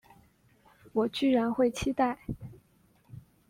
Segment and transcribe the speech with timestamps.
[0.93, 2.17] 我居然会期待